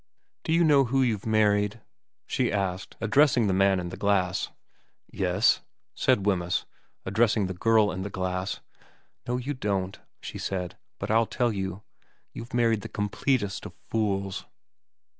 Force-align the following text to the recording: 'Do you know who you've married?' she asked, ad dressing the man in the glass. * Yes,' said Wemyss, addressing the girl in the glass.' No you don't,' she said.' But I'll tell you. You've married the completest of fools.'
'Do 0.43 0.51
you 0.51 0.63
know 0.63 0.85
who 0.85 1.03
you've 1.03 1.27
married?' 1.27 1.79
she 2.25 2.51
asked, 2.51 2.95
ad 2.99 3.11
dressing 3.11 3.45
the 3.45 3.53
man 3.53 3.79
in 3.79 3.89
the 3.89 3.95
glass. 3.97 4.49
* 4.81 4.85
Yes,' 5.11 5.61
said 5.93 6.25
Wemyss, 6.25 6.65
addressing 7.05 7.45
the 7.45 7.53
girl 7.53 7.91
in 7.91 8.01
the 8.01 8.09
glass.' 8.09 8.61
No 9.27 9.37
you 9.37 9.53
don't,' 9.53 9.99
she 10.19 10.39
said.' 10.39 10.75
But 10.99 11.11
I'll 11.11 11.27
tell 11.27 11.53
you. 11.53 11.83
You've 12.33 12.51
married 12.55 12.81
the 12.81 12.89
completest 12.89 13.67
of 13.67 13.75
fools.' 13.75 14.45